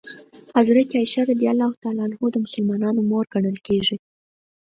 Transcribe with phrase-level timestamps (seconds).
[0.57, 1.39] حضرت عایشه رض
[2.33, 3.97] د مسلمانانو مور ګڼل کېږي.